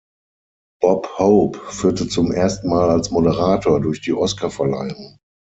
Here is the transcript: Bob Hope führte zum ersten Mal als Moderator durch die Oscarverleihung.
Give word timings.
Bob 0.81 1.19
Hope 1.19 1.59
führte 1.71 2.07
zum 2.07 2.31
ersten 2.31 2.67
Mal 2.69 2.89
als 2.89 3.11
Moderator 3.11 3.79
durch 3.79 4.01
die 4.01 4.13
Oscarverleihung. 4.13 5.19